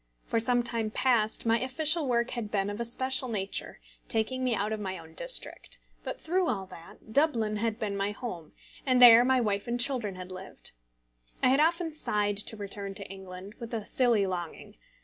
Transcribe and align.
For 0.25 0.39
some 0.39 0.63
time 0.63 0.89
past 0.89 1.45
my 1.45 1.59
official 1.59 2.07
work 2.07 2.31
had 2.31 2.49
been 2.49 2.71
of 2.71 2.79
a 2.79 2.85
special 2.85 3.27
nature, 3.29 3.79
taking 4.07 4.43
me 4.43 4.55
out 4.55 4.73
of 4.73 4.79
my 4.79 4.97
own 4.97 5.13
district; 5.13 5.77
but 6.03 6.19
through 6.19 6.47
all 6.49 6.65
that, 6.65 7.13
Dublin 7.13 7.57
had 7.57 7.77
been 7.77 7.95
my 7.95 8.09
home, 8.09 8.51
and 8.83 8.99
there 8.99 9.23
my 9.23 9.39
wife 9.39 9.67
and 9.67 9.79
children 9.79 10.15
had 10.15 10.31
lived. 10.31 10.71
I 11.43 11.49
had 11.49 11.59
often 11.59 11.93
sighed 11.93 12.37
to 12.37 12.57
return 12.57 12.95
to 12.95 13.05
England, 13.09 13.53
with 13.59 13.75
a 13.75 13.85
silly 13.85 14.25
longing. 14.25 14.75